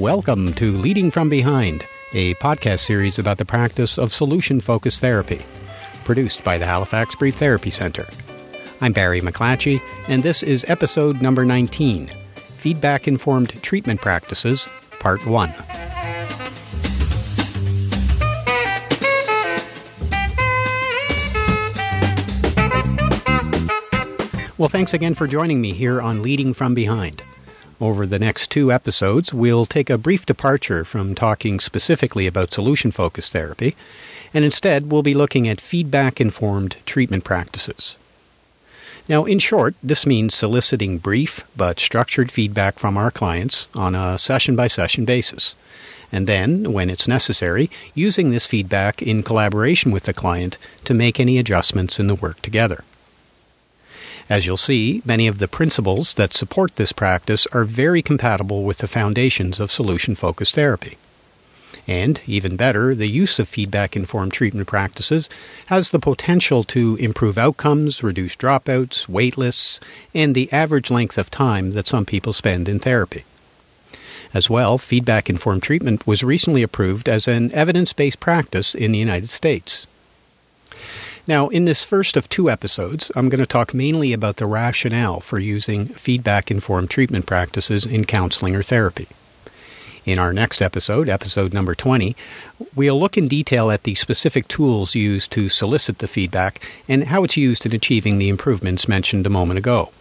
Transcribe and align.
Welcome 0.00 0.54
to 0.54 0.74
Leading 0.78 1.10
from 1.10 1.28
Behind, 1.28 1.84
a 2.14 2.32
podcast 2.36 2.78
series 2.78 3.18
about 3.18 3.36
the 3.36 3.44
practice 3.44 3.98
of 3.98 4.14
solution 4.14 4.58
focused 4.58 5.02
therapy, 5.02 5.42
produced 6.04 6.42
by 6.42 6.56
the 6.56 6.64
Halifax 6.64 7.14
Brief 7.16 7.36
Therapy 7.36 7.68
Center. 7.68 8.08
I'm 8.80 8.94
Barry 8.94 9.20
McClatchy, 9.20 9.82
and 10.08 10.22
this 10.22 10.42
is 10.42 10.64
episode 10.68 11.20
number 11.20 11.44
19 11.44 12.10
Feedback 12.34 13.08
Informed 13.08 13.62
Treatment 13.62 14.00
Practices, 14.00 14.66
Part 15.00 15.26
1. 15.26 15.50
Well, 24.56 24.70
thanks 24.70 24.94
again 24.94 25.12
for 25.12 25.26
joining 25.26 25.60
me 25.60 25.74
here 25.74 26.00
on 26.00 26.22
Leading 26.22 26.54
from 26.54 26.72
Behind. 26.72 27.22
Over 27.80 28.04
the 28.04 28.18
next 28.18 28.50
two 28.50 28.70
episodes, 28.70 29.32
we'll 29.32 29.64
take 29.64 29.88
a 29.88 29.96
brief 29.96 30.26
departure 30.26 30.84
from 30.84 31.14
talking 31.14 31.58
specifically 31.60 32.26
about 32.26 32.52
solution 32.52 32.90
focused 32.90 33.32
therapy, 33.32 33.74
and 34.34 34.44
instead 34.44 34.90
we'll 34.90 35.02
be 35.02 35.14
looking 35.14 35.48
at 35.48 35.62
feedback 35.62 36.20
informed 36.20 36.76
treatment 36.84 37.24
practices. 37.24 37.96
Now, 39.08 39.24
in 39.24 39.38
short, 39.38 39.74
this 39.82 40.04
means 40.04 40.34
soliciting 40.34 40.98
brief 40.98 41.42
but 41.56 41.80
structured 41.80 42.30
feedback 42.30 42.78
from 42.78 42.98
our 42.98 43.10
clients 43.10 43.66
on 43.74 43.94
a 43.94 44.18
session 44.18 44.54
by 44.54 44.66
session 44.66 45.06
basis, 45.06 45.56
and 46.12 46.26
then, 46.26 46.74
when 46.74 46.90
it's 46.90 47.08
necessary, 47.08 47.70
using 47.94 48.28
this 48.30 48.46
feedback 48.46 49.00
in 49.00 49.22
collaboration 49.22 49.90
with 49.90 50.02
the 50.02 50.12
client 50.12 50.58
to 50.84 50.92
make 50.92 51.18
any 51.18 51.38
adjustments 51.38 51.98
in 51.98 52.08
the 52.08 52.14
work 52.14 52.42
together. 52.42 52.84
As 54.30 54.46
you'll 54.46 54.56
see, 54.56 55.02
many 55.04 55.26
of 55.26 55.38
the 55.38 55.48
principles 55.48 56.14
that 56.14 56.32
support 56.32 56.76
this 56.76 56.92
practice 56.92 57.48
are 57.48 57.64
very 57.64 58.00
compatible 58.00 58.62
with 58.62 58.78
the 58.78 58.86
foundations 58.86 59.58
of 59.58 59.72
solution 59.72 60.14
focused 60.14 60.54
therapy. 60.54 60.98
And, 61.88 62.20
even 62.28 62.54
better, 62.54 62.94
the 62.94 63.08
use 63.08 63.40
of 63.40 63.48
feedback 63.48 63.96
informed 63.96 64.32
treatment 64.32 64.68
practices 64.68 65.28
has 65.66 65.90
the 65.90 65.98
potential 65.98 66.62
to 66.64 66.94
improve 67.00 67.38
outcomes, 67.38 68.04
reduce 68.04 68.36
dropouts, 68.36 69.08
wait 69.08 69.36
lists, 69.36 69.80
and 70.14 70.32
the 70.32 70.52
average 70.52 70.92
length 70.92 71.18
of 71.18 71.28
time 71.28 71.72
that 71.72 71.88
some 71.88 72.06
people 72.06 72.32
spend 72.32 72.68
in 72.68 72.78
therapy. 72.78 73.24
As 74.32 74.48
well, 74.48 74.78
feedback 74.78 75.28
informed 75.28 75.64
treatment 75.64 76.06
was 76.06 76.22
recently 76.22 76.62
approved 76.62 77.08
as 77.08 77.26
an 77.26 77.52
evidence 77.52 77.92
based 77.92 78.20
practice 78.20 78.76
in 78.76 78.92
the 78.92 78.98
United 78.98 79.28
States. 79.28 79.88
Now, 81.26 81.48
in 81.48 81.66
this 81.66 81.84
first 81.84 82.16
of 82.16 82.28
two 82.28 82.50
episodes, 82.50 83.12
I'm 83.14 83.28
going 83.28 83.40
to 83.40 83.46
talk 83.46 83.74
mainly 83.74 84.12
about 84.12 84.36
the 84.36 84.46
rationale 84.46 85.20
for 85.20 85.38
using 85.38 85.86
feedback 85.86 86.50
informed 86.50 86.90
treatment 86.90 87.26
practices 87.26 87.84
in 87.84 88.06
counseling 88.06 88.56
or 88.56 88.62
therapy. 88.62 89.06
In 90.06 90.18
our 90.18 90.32
next 90.32 90.62
episode, 90.62 91.10
episode 91.10 91.52
number 91.52 91.74
20, 91.74 92.16
we'll 92.74 92.98
look 92.98 93.18
in 93.18 93.28
detail 93.28 93.70
at 93.70 93.82
the 93.82 93.94
specific 93.94 94.48
tools 94.48 94.94
used 94.94 95.30
to 95.32 95.50
solicit 95.50 95.98
the 95.98 96.08
feedback 96.08 96.64
and 96.88 97.04
how 97.04 97.22
it's 97.22 97.36
used 97.36 97.66
in 97.66 97.74
achieving 97.74 98.18
the 98.18 98.30
improvements 98.30 98.88
mentioned 98.88 99.26
a 99.26 99.30
moment 99.30 99.58
ago. 99.58 99.92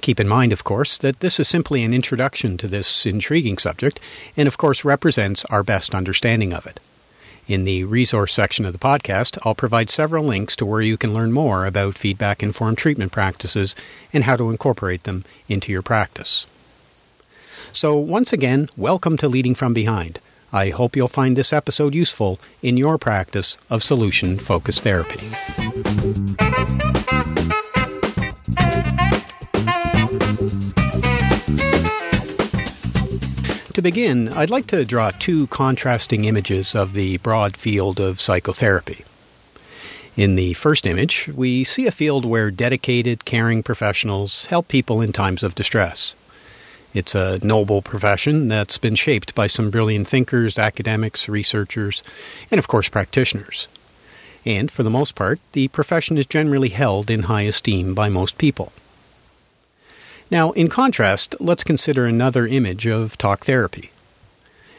Keep 0.00 0.18
in 0.18 0.28
mind, 0.28 0.52
of 0.52 0.64
course, 0.64 0.96
that 0.98 1.20
this 1.20 1.38
is 1.38 1.46
simply 1.46 1.84
an 1.84 1.92
introduction 1.92 2.56
to 2.56 2.68
this 2.68 3.04
intriguing 3.04 3.58
subject 3.58 4.00
and, 4.34 4.48
of 4.48 4.56
course, 4.56 4.84
represents 4.84 5.44
our 5.46 5.62
best 5.62 5.94
understanding 5.94 6.54
of 6.54 6.66
it. 6.66 6.80
In 7.48 7.64
the 7.64 7.84
resource 7.84 8.34
section 8.34 8.64
of 8.64 8.72
the 8.72 8.78
podcast, 8.78 9.38
I'll 9.44 9.54
provide 9.54 9.88
several 9.88 10.24
links 10.24 10.56
to 10.56 10.66
where 10.66 10.80
you 10.80 10.96
can 10.96 11.14
learn 11.14 11.30
more 11.30 11.64
about 11.64 11.96
feedback 11.96 12.42
informed 12.42 12.76
treatment 12.76 13.12
practices 13.12 13.76
and 14.12 14.24
how 14.24 14.36
to 14.36 14.50
incorporate 14.50 15.04
them 15.04 15.24
into 15.48 15.70
your 15.70 15.82
practice. 15.82 16.46
So, 17.72 17.96
once 17.96 18.32
again, 18.32 18.68
welcome 18.76 19.16
to 19.18 19.28
Leading 19.28 19.54
from 19.54 19.74
Behind. 19.74 20.18
I 20.52 20.70
hope 20.70 20.96
you'll 20.96 21.06
find 21.06 21.36
this 21.36 21.52
episode 21.52 21.94
useful 21.94 22.40
in 22.62 22.76
your 22.76 22.98
practice 22.98 23.58
of 23.70 23.84
solution 23.84 24.38
focused 24.38 24.80
therapy. 24.80 25.20
Begin, 33.86 34.28
I'd 34.30 34.50
like 34.50 34.66
to 34.68 34.84
draw 34.84 35.12
two 35.12 35.46
contrasting 35.46 36.24
images 36.24 36.74
of 36.74 36.94
the 36.94 37.18
broad 37.18 37.56
field 37.56 38.00
of 38.00 38.20
psychotherapy. 38.20 39.04
In 40.16 40.34
the 40.34 40.54
first 40.54 40.88
image, 40.88 41.28
we 41.28 41.62
see 41.62 41.86
a 41.86 41.92
field 41.92 42.24
where 42.24 42.50
dedicated, 42.50 43.24
caring 43.24 43.62
professionals 43.62 44.46
help 44.46 44.66
people 44.66 45.00
in 45.00 45.12
times 45.12 45.44
of 45.44 45.54
distress. 45.54 46.16
It's 46.94 47.14
a 47.14 47.38
noble 47.46 47.80
profession 47.80 48.48
that's 48.48 48.76
been 48.76 48.96
shaped 48.96 49.36
by 49.36 49.46
some 49.46 49.70
brilliant 49.70 50.08
thinkers, 50.08 50.58
academics, 50.58 51.28
researchers, 51.28 52.02
and 52.50 52.58
of 52.58 52.66
course 52.66 52.88
practitioners. 52.88 53.68
And 54.44 54.68
for 54.68 54.82
the 54.82 54.90
most 54.90 55.14
part, 55.14 55.38
the 55.52 55.68
profession 55.68 56.18
is 56.18 56.26
generally 56.26 56.70
held 56.70 57.08
in 57.08 57.30
high 57.30 57.42
esteem 57.42 57.94
by 57.94 58.08
most 58.08 58.36
people. 58.36 58.72
Now, 60.30 60.50
in 60.52 60.68
contrast, 60.68 61.36
let's 61.38 61.62
consider 61.62 62.04
another 62.04 62.48
image 62.48 62.84
of 62.86 63.16
talk 63.16 63.44
therapy. 63.44 63.92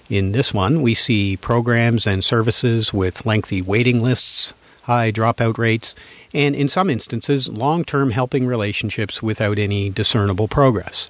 In 0.09 0.33
this 0.33 0.53
one, 0.53 0.81
we 0.81 0.93
see 0.93 1.37
programs 1.37 2.05
and 2.05 2.23
services 2.23 2.93
with 2.93 3.25
lengthy 3.25 3.61
waiting 3.61 4.01
lists, 4.01 4.53
high 4.83 5.11
dropout 5.11 5.57
rates, 5.57 5.95
and 6.33 6.53
in 6.53 6.67
some 6.67 6.89
instances, 6.89 7.47
long 7.47 7.85
term 7.85 8.11
helping 8.11 8.45
relationships 8.45 9.23
without 9.23 9.57
any 9.57 9.89
discernible 9.89 10.49
progress. 10.49 11.09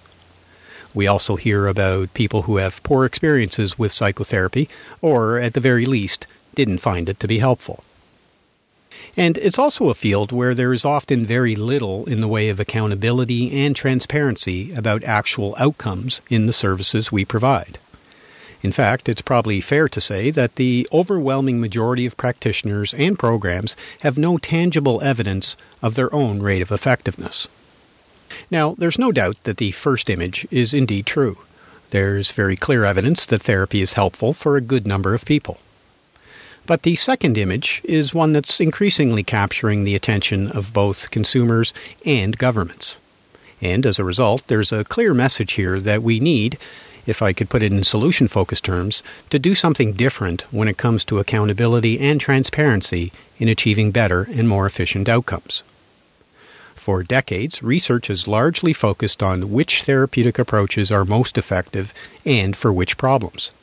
We 0.93 1.07
also 1.07 1.35
hear 1.35 1.67
about 1.67 2.13
people 2.13 2.43
who 2.43 2.57
have 2.57 2.83
poor 2.83 3.05
experiences 3.05 3.77
with 3.77 3.91
psychotherapy, 3.91 4.69
or 5.01 5.39
at 5.39 5.53
the 5.53 5.59
very 5.59 5.85
least, 5.87 6.27
didn't 6.53 6.79
find 6.79 7.09
it 7.09 7.19
to 7.19 7.27
be 7.27 7.39
helpful. 7.39 7.83
And 9.17 9.39
it's 9.39 9.57
also 9.57 9.89
a 9.89 9.95
field 9.95 10.31
where 10.31 10.53
there 10.53 10.73
is 10.73 10.85
often 10.85 11.25
very 11.25 11.55
little 11.55 12.05
in 12.05 12.21
the 12.21 12.27
way 12.27 12.49
of 12.49 12.59
accountability 12.59 13.51
and 13.51 13.75
transparency 13.75 14.71
about 14.73 15.03
actual 15.03 15.55
outcomes 15.57 16.21
in 16.29 16.45
the 16.45 16.53
services 16.53 17.11
we 17.11 17.25
provide. 17.25 17.79
In 18.61 18.71
fact, 18.71 19.09
it's 19.09 19.21
probably 19.21 19.59
fair 19.59 19.89
to 19.89 20.01
say 20.01 20.29
that 20.31 20.55
the 20.55 20.87
overwhelming 20.93 21.59
majority 21.59 22.05
of 22.05 22.17
practitioners 22.17 22.93
and 22.93 23.17
programs 23.17 23.75
have 24.01 24.19
no 24.19 24.37
tangible 24.37 25.01
evidence 25.01 25.57
of 25.81 25.95
their 25.95 26.13
own 26.13 26.41
rate 26.41 26.61
of 26.61 26.71
effectiveness. 26.71 27.47
Now, 28.51 28.75
there's 28.77 28.99
no 28.99 29.11
doubt 29.11 29.43
that 29.45 29.57
the 29.57 29.71
first 29.71 30.09
image 30.09 30.47
is 30.51 30.73
indeed 30.73 31.05
true. 31.07 31.37
There's 31.89 32.31
very 32.31 32.55
clear 32.55 32.83
evidence 32.83 33.25
that 33.27 33.43
therapy 33.43 33.81
is 33.81 33.93
helpful 33.93 34.33
for 34.33 34.57
a 34.57 34.61
good 34.61 34.85
number 34.85 35.13
of 35.13 35.25
people. 35.25 35.59
But 36.67 36.81
the 36.81 36.95
second 36.95 37.37
image 37.37 37.79
is 37.85 38.13
one 38.13 38.33
that's 38.33 38.59
increasingly 38.59 39.23
capturing 39.23 39.85
the 39.85 39.95
attention 39.95 40.51
of 40.51 40.73
both 40.73 41.09
consumers 41.11 41.73
and 42.05 42.37
governments. 42.37 42.97
And 43.61 43.85
as 43.85 43.97
a 43.97 44.03
result, 44.03 44.45
there's 44.47 44.73
a 44.73 44.83
clear 44.83 45.13
message 45.13 45.53
here 45.53 45.79
that 45.79 46.03
we 46.03 46.19
need, 46.19 46.57
if 47.05 47.21
I 47.21 47.31
could 47.31 47.49
put 47.49 47.63
it 47.63 47.71
in 47.71 47.85
solution 47.85 48.27
focused 48.27 48.65
terms, 48.65 49.01
to 49.29 49.39
do 49.39 49.55
something 49.55 49.93
different 49.93 50.41
when 50.51 50.67
it 50.67 50.75
comes 50.75 51.05
to 51.05 51.19
accountability 51.19 52.01
and 52.01 52.19
transparency 52.19 53.13
in 53.39 53.47
achieving 53.47 53.91
better 53.91 54.27
and 54.29 54.49
more 54.49 54.65
efficient 54.65 55.07
outcomes. 55.07 55.63
For 56.75 57.01
decades, 57.01 57.63
research 57.63 58.07
has 58.07 58.27
largely 58.27 58.73
focused 58.73 59.23
on 59.23 59.51
which 59.51 59.83
therapeutic 59.83 60.37
approaches 60.37 60.91
are 60.91 61.05
most 61.05 61.37
effective 61.37 61.93
and 62.25 62.57
for 62.57 62.73
which 62.73 62.97
problems. 62.97 63.53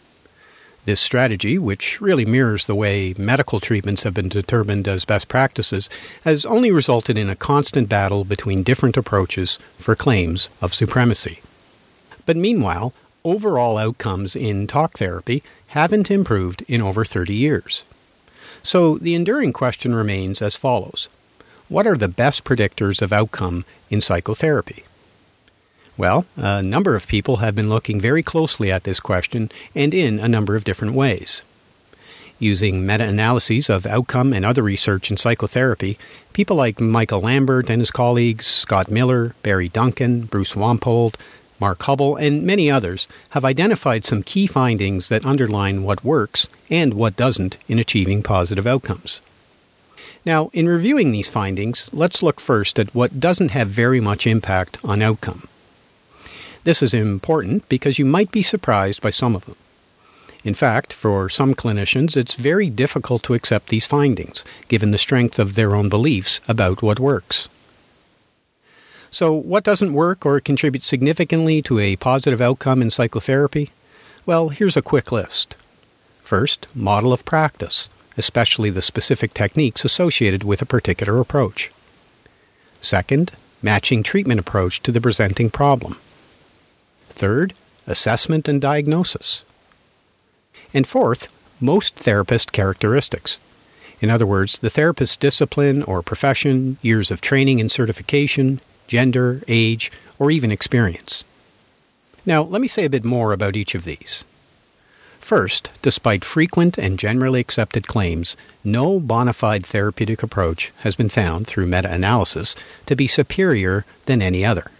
This 0.84 1.00
strategy, 1.00 1.58
which 1.58 1.98
really 2.02 2.26
mirrors 2.26 2.66
the 2.66 2.74
way 2.74 3.14
medical 3.16 3.58
treatments 3.58 4.02
have 4.02 4.12
been 4.12 4.28
determined 4.28 4.86
as 4.86 5.06
best 5.06 5.28
practices, 5.28 5.88
has 6.24 6.44
only 6.44 6.70
resulted 6.70 7.16
in 7.16 7.30
a 7.30 7.36
constant 7.36 7.88
battle 7.88 8.22
between 8.24 8.62
different 8.62 8.98
approaches 8.98 9.56
for 9.78 9.96
claims 9.96 10.50
of 10.60 10.74
supremacy. 10.74 11.40
But 12.26 12.36
meanwhile, 12.36 12.92
overall 13.24 13.78
outcomes 13.78 14.36
in 14.36 14.66
talk 14.66 14.98
therapy 14.98 15.42
haven't 15.68 16.10
improved 16.10 16.62
in 16.68 16.82
over 16.82 17.02
30 17.02 17.32
years. 17.34 17.84
So 18.62 18.98
the 18.98 19.14
enduring 19.14 19.54
question 19.54 19.94
remains 19.94 20.42
as 20.42 20.54
follows 20.54 21.08
What 21.68 21.86
are 21.86 21.96
the 21.96 22.08
best 22.08 22.44
predictors 22.44 23.00
of 23.00 23.10
outcome 23.10 23.64
in 23.88 24.02
psychotherapy? 24.02 24.84
Well, 25.96 26.26
a 26.36 26.62
number 26.62 26.96
of 26.96 27.06
people 27.06 27.36
have 27.36 27.54
been 27.54 27.68
looking 27.68 28.00
very 28.00 28.22
closely 28.22 28.72
at 28.72 28.82
this 28.82 28.98
question 28.98 29.50
and 29.74 29.94
in 29.94 30.18
a 30.18 30.26
number 30.26 30.56
of 30.56 30.64
different 30.64 30.94
ways. 30.94 31.42
Using 32.40 32.84
meta 32.84 33.04
analyses 33.04 33.70
of 33.70 33.86
outcome 33.86 34.32
and 34.32 34.44
other 34.44 34.62
research 34.62 35.08
in 35.10 35.16
psychotherapy, 35.16 35.96
people 36.32 36.56
like 36.56 36.80
Michael 36.80 37.20
Lambert 37.20 37.70
and 37.70 37.80
his 37.80 37.92
colleagues, 37.92 38.44
Scott 38.44 38.90
Miller, 38.90 39.36
Barry 39.44 39.68
Duncan, 39.68 40.22
Bruce 40.22 40.54
Wampold, 40.54 41.14
Mark 41.60 41.80
Hubble, 41.84 42.16
and 42.16 42.42
many 42.42 42.68
others 42.68 43.06
have 43.30 43.44
identified 43.44 44.04
some 44.04 44.24
key 44.24 44.48
findings 44.48 45.08
that 45.08 45.24
underline 45.24 45.84
what 45.84 46.04
works 46.04 46.48
and 46.68 46.94
what 46.94 47.16
doesn't 47.16 47.56
in 47.68 47.78
achieving 47.78 48.20
positive 48.20 48.66
outcomes. 48.66 49.20
Now, 50.26 50.50
in 50.52 50.68
reviewing 50.68 51.12
these 51.12 51.30
findings, 51.30 51.88
let's 51.92 52.22
look 52.22 52.40
first 52.40 52.80
at 52.80 52.94
what 52.94 53.20
doesn't 53.20 53.52
have 53.52 53.68
very 53.68 54.00
much 54.00 54.26
impact 54.26 54.78
on 54.82 55.00
outcome. 55.00 55.46
This 56.64 56.82
is 56.82 56.94
important 56.94 57.68
because 57.68 57.98
you 57.98 58.06
might 58.06 58.32
be 58.32 58.42
surprised 58.42 59.02
by 59.02 59.10
some 59.10 59.36
of 59.36 59.44
them. 59.44 59.56
In 60.44 60.54
fact, 60.54 60.92
for 60.92 61.28
some 61.28 61.54
clinicians, 61.54 62.16
it's 62.16 62.34
very 62.34 62.68
difficult 62.68 63.22
to 63.24 63.34
accept 63.34 63.68
these 63.68 63.86
findings, 63.86 64.44
given 64.68 64.90
the 64.90 64.98
strength 64.98 65.38
of 65.38 65.54
their 65.54 65.74
own 65.74 65.88
beliefs 65.88 66.40
about 66.48 66.82
what 66.82 67.00
works. 67.00 67.48
So, 69.10 69.32
what 69.32 69.64
doesn't 69.64 69.92
work 69.92 70.26
or 70.26 70.40
contribute 70.40 70.82
significantly 70.82 71.62
to 71.62 71.78
a 71.78 71.96
positive 71.96 72.40
outcome 72.40 72.82
in 72.82 72.90
psychotherapy? 72.90 73.70
Well, 74.26 74.48
here's 74.48 74.76
a 74.76 74.82
quick 74.82 75.12
list. 75.12 75.56
First, 76.22 76.66
model 76.74 77.12
of 77.12 77.24
practice, 77.24 77.88
especially 78.16 78.70
the 78.70 78.82
specific 78.82 79.32
techniques 79.32 79.84
associated 79.84 80.44
with 80.44 80.60
a 80.62 80.66
particular 80.66 81.20
approach. 81.20 81.70
Second, 82.80 83.32
matching 83.62 84.02
treatment 84.02 84.40
approach 84.40 84.82
to 84.82 84.92
the 84.92 85.00
presenting 85.00 85.48
problem. 85.48 85.96
Third, 87.14 87.54
assessment 87.86 88.48
and 88.48 88.60
diagnosis. 88.60 89.44
And 90.72 90.86
fourth, 90.86 91.34
most 91.60 91.94
therapist 91.94 92.52
characteristics. 92.52 93.38
In 94.00 94.10
other 94.10 94.26
words, 94.26 94.58
the 94.58 94.70
therapist's 94.70 95.16
discipline 95.16 95.82
or 95.84 96.02
profession, 96.02 96.78
years 96.82 97.10
of 97.10 97.20
training 97.20 97.60
and 97.60 97.70
certification, 97.70 98.60
gender, 98.88 99.42
age, 99.48 99.92
or 100.18 100.30
even 100.30 100.50
experience. 100.50 101.24
Now, 102.26 102.42
let 102.42 102.60
me 102.60 102.68
say 102.68 102.84
a 102.84 102.90
bit 102.90 103.04
more 103.04 103.32
about 103.32 103.56
each 103.56 103.74
of 103.74 103.84
these. 103.84 104.24
First, 105.20 105.70
despite 105.80 106.24
frequent 106.24 106.76
and 106.76 106.98
generally 106.98 107.40
accepted 107.40 107.86
claims, 107.86 108.36
no 108.62 109.00
bona 109.00 109.32
fide 109.32 109.64
therapeutic 109.64 110.22
approach 110.22 110.70
has 110.80 110.94
been 110.94 111.08
found 111.08 111.46
through 111.46 111.66
meta 111.66 111.90
analysis 111.90 112.54
to 112.86 112.94
be 112.94 113.06
superior 113.06 113.86
than 114.04 114.20
any 114.20 114.44
other. 114.44 114.70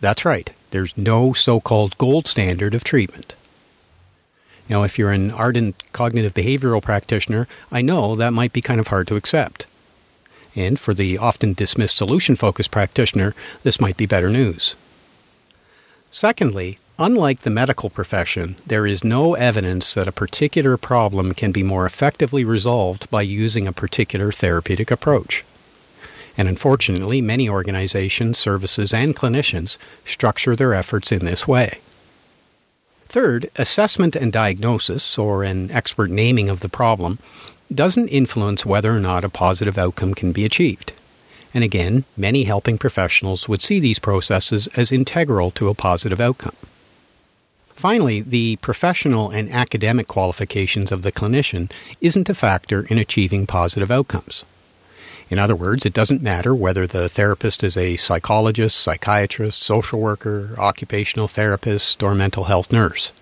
That's 0.00 0.24
right, 0.24 0.50
there's 0.70 0.96
no 0.96 1.32
so 1.32 1.60
called 1.60 1.98
gold 1.98 2.26
standard 2.26 2.74
of 2.74 2.84
treatment. 2.84 3.34
Now, 4.68 4.82
if 4.84 4.98
you're 4.98 5.10
an 5.10 5.30
ardent 5.30 5.82
cognitive 5.92 6.32
behavioral 6.32 6.82
practitioner, 6.82 7.48
I 7.72 7.82
know 7.82 8.14
that 8.14 8.32
might 8.32 8.52
be 8.52 8.62
kind 8.62 8.80
of 8.80 8.86
hard 8.86 9.08
to 9.08 9.16
accept. 9.16 9.66
And 10.54 10.78
for 10.78 10.94
the 10.94 11.18
often 11.18 11.54
dismissed 11.54 11.96
solution 11.96 12.36
focused 12.36 12.70
practitioner, 12.70 13.34
this 13.62 13.80
might 13.80 13.96
be 13.96 14.06
better 14.06 14.30
news. 14.30 14.76
Secondly, 16.10 16.78
unlike 16.98 17.40
the 17.40 17.50
medical 17.50 17.90
profession, 17.90 18.56
there 18.66 18.86
is 18.86 19.04
no 19.04 19.34
evidence 19.34 19.94
that 19.94 20.08
a 20.08 20.12
particular 20.12 20.76
problem 20.76 21.34
can 21.34 21.52
be 21.52 21.62
more 21.62 21.84
effectively 21.84 22.44
resolved 22.44 23.10
by 23.10 23.22
using 23.22 23.66
a 23.66 23.72
particular 23.72 24.32
therapeutic 24.32 24.90
approach. 24.90 25.44
And 26.40 26.48
unfortunately, 26.48 27.20
many 27.20 27.50
organizations, 27.50 28.38
services, 28.38 28.94
and 28.94 29.14
clinicians 29.14 29.76
structure 30.06 30.56
their 30.56 30.72
efforts 30.72 31.12
in 31.12 31.26
this 31.26 31.46
way. 31.46 31.80
Third, 33.08 33.50
assessment 33.56 34.16
and 34.16 34.32
diagnosis, 34.32 35.18
or 35.18 35.44
an 35.44 35.70
expert 35.70 36.08
naming 36.08 36.48
of 36.48 36.60
the 36.60 36.70
problem, 36.70 37.18
doesn't 37.70 38.08
influence 38.08 38.64
whether 38.64 38.90
or 38.90 39.00
not 39.00 39.22
a 39.22 39.28
positive 39.28 39.76
outcome 39.76 40.14
can 40.14 40.32
be 40.32 40.46
achieved. 40.46 40.94
And 41.52 41.62
again, 41.62 42.04
many 42.16 42.44
helping 42.44 42.78
professionals 42.78 43.46
would 43.46 43.60
see 43.60 43.78
these 43.78 43.98
processes 43.98 44.66
as 44.68 44.90
integral 44.90 45.50
to 45.50 45.68
a 45.68 45.74
positive 45.74 46.22
outcome. 46.22 46.56
Finally, 47.74 48.22
the 48.22 48.56
professional 48.62 49.28
and 49.28 49.50
academic 49.50 50.08
qualifications 50.08 50.90
of 50.90 51.02
the 51.02 51.12
clinician 51.12 51.70
isn't 52.00 52.30
a 52.30 52.34
factor 52.34 52.86
in 52.86 52.96
achieving 52.96 53.46
positive 53.46 53.90
outcomes. 53.90 54.46
In 55.30 55.38
other 55.38 55.54
words, 55.54 55.86
it 55.86 55.94
doesn't 55.94 56.22
matter 56.22 56.52
whether 56.52 56.88
the 56.88 57.08
therapist 57.08 57.62
is 57.62 57.76
a 57.76 57.96
psychologist, 57.96 58.76
psychiatrist, 58.76 59.62
social 59.62 60.00
worker, 60.00 60.56
occupational 60.58 61.28
therapist, 61.28 62.02
or 62.02 62.16
mental 62.16 62.44
health 62.44 62.72
nurse. 62.72 63.12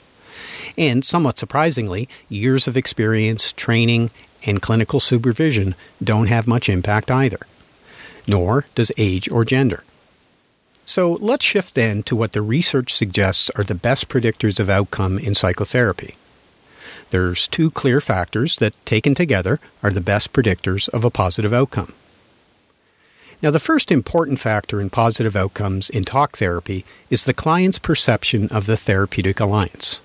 And 0.78 1.04
somewhat 1.04 1.38
surprisingly, 1.38 2.08
years 2.30 2.66
of 2.66 2.78
experience, 2.78 3.52
training, 3.52 4.10
and 4.46 4.62
clinical 4.62 5.00
supervision 5.00 5.74
don't 6.02 6.28
have 6.28 6.46
much 6.46 6.70
impact 6.70 7.10
either, 7.10 7.40
nor 8.26 8.64
does 8.74 8.90
age 8.96 9.30
or 9.30 9.44
gender. 9.44 9.84
So 10.86 11.18
let's 11.20 11.44
shift 11.44 11.74
then 11.74 12.02
to 12.04 12.16
what 12.16 12.32
the 12.32 12.40
research 12.40 12.94
suggests 12.94 13.50
are 13.50 13.64
the 13.64 13.74
best 13.74 14.08
predictors 14.08 14.58
of 14.58 14.70
outcome 14.70 15.18
in 15.18 15.34
psychotherapy. 15.34 16.14
There's 17.10 17.48
two 17.48 17.70
clear 17.70 18.00
factors 18.00 18.56
that, 18.56 18.74
taken 18.84 19.14
together, 19.14 19.60
are 19.82 19.90
the 19.90 20.00
best 20.00 20.32
predictors 20.32 20.88
of 20.90 21.04
a 21.04 21.10
positive 21.10 21.52
outcome. 21.52 21.92
Now, 23.40 23.50
the 23.50 23.60
first 23.60 23.92
important 23.92 24.40
factor 24.40 24.80
in 24.80 24.90
positive 24.90 25.36
outcomes 25.36 25.88
in 25.90 26.04
talk 26.04 26.36
therapy 26.36 26.84
is 27.08 27.24
the 27.24 27.32
client's 27.32 27.78
perception 27.78 28.48
of 28.48 28.66
the 28.66 28.76
therapeutic 28.76 29.38
alliance. 29.38 30.00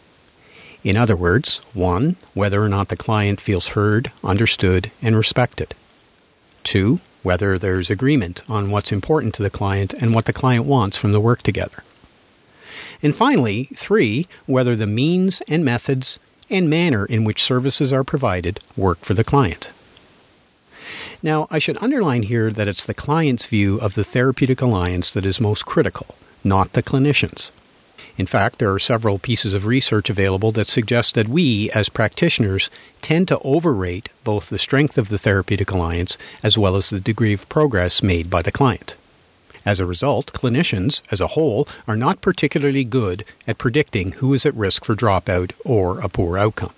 In 0.84 0.98
other 0.98 1.16
words, 1.16 1.58
1. 1.74 2.16
Whether 2.34 2.62
or 2.62 2.70
not 2.70 2.90
the 2.90 2.98
client 2.98 3.42
feels 3.42 3.70
heard, 3.70 4.12
understood, 4.24 4.92
and 5.02 5.16
respected. 5.16 5.74
2. 6.64 7.00
Whether 7.24 7.58
there's 7.58 7.90
agreement 7.90 8.44
on 8.48 8.70
what's 8.70 8.92
important 8.92 9.34
to 9.36 9.44
the 9.44 9.50
client 9.50 9.94
and 9.94 10.14
what 10.14 10.26
the 10.26 10.34
client 10.34 10.66
wants 10.66 10.98
from 10.98 11.12
the 11.12 11.22
work 11.22 11.42
together. 11.42 11.84
And 13.02 13.16
finally, 13.16 13.70
3. 13.76 14.28
Whether 14.46 14.76
the 14.76 14.86
means 14.86 15.42
and 15.48 15.66
methods 15.66 16.20
and 16.54 16.70
manner 16.70 17.06
in 17.06 17.24
which 17.24 17.44
services 17.44 17.92
are 17.92 18.04
provided 18.04 18.60
work 18.78 19.00
for 19.00 19.14
the 19.14 19.24
client. 19.24 19.72
Now, 21.22 21.48
I 21.50 21.60
should 21.60 21.82
underline 21.82 22.24
here 22.24 22.52
that 22.52 22.68
it's 22.68 22.86
the 22.86 22.94
client's 22.94 23.48
view 23.48 23.78
of 23.80 23.96
the 23.96 24.04
therapeutic 24.04 24.62
alliance 24.62 25.12
that 25.14 25.26
is 25.26 25.40
most 25.42 25.66
critical, 25.66 26.16
not 26.44 26.74
the 26.74 26.84
clinician's. 26.84 27.52
In 28.16 28.28
fact, 28.28 28.60
there 28.60 28.72
are 28.72 28.80
several 28.80 29.18
pieces 29.18 29.54
of 29.56 29.66
research 29.66 30.10
available 30.10 30.52
that 30.52 30.68
suggest 30.68 31.16
that 31.16 31.28
we, 31.28 31.72
as 31.72 31.90
practitioners, 31.90 32.70
tend 33.02 33.28
to 33.30 33.40
overrate 33.40 34.10
both 34.24 34.50
the 34.50 34.60
strength 34.60 34.98
of 34.98 35.10
the 35.10 35.18
therapeutic 35.18 35.72
alliance 35.72 36.18
as 36.44 36.58
well 36.58 36.76
as 36.76 36.90
the 36.90 37.00
degree 37.00 37.34
of 37.34 37.50
progress 37.50 38.04
made 38.04 38.30
by 38.30 38.44
the 38.44 38.52
client. 38.52 38.96
As 39.66 39.80
a 39.80 39.86
result, 39.86 40.34
clinicians, 40.34 41.02
as 41.12 41.22
a 41.22 41.28
whole, 41.28 41.68
are 41.88 41.96
not 41.96 42.22
particularly 42.22 42.84
good 42.84 43.24
at 43.48 43.58
predicting 43.58 44.14
who 44.14 44.34
is 44.34 44.46
at 44.46 44.56
risk 44.56 44.84
for 44.84 44.96
dropout 44.96 45.54
or 45.64 46.00
a 46.00 46.10
poor 46.10 46.38
outcome. 46.38 46.74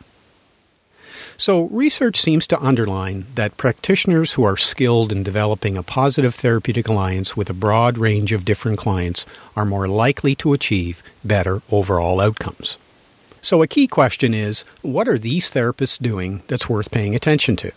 So, 1.38 1.64
research 1.64 2.22
seems 2.22 2.48
to 2.48 2.62
underline 2.62 3.26
that 3.36 3.58
practitioners 3.58 4.34
who 4.34 4.44
are 4.44 4.56
skilled 4.56 5.12
in 5.12 5.22
developing 5.22 5.76
a 5.76 5.84
positive 5.84 6.34
therapeutic 6.34 6.88
alliance 6.88 7.36
with 7.36 7.50
a 7.50 7.54
broad 7.54 7.98
range 7.98 8.32
of 8.32 8.46
different 8.46 8.78
clients 8.78 9.26
are 9.56 9.66
more 9.66 9.88
likely 9.88 10.34
to 10.36 10.54
achieve 10.54 11.04
better 11.26 11.62
overall 11.72 12.22
outcomes. 12.22 12.78
So, 13.42 13.62
a 13.62 13.68
key 13.68 13.86
question 13.86 14.34
is 14.34 14.64
what 14.82 15.10
are 15.10 15.18
these 15.18 15.52
therapists 15.52 16.02
doing 16.02 16.42
that's 16.48 16.70
worth 16.70 16.90
paying 16.90 17.16
attention 17.16 17.58
to? 17.58 17.72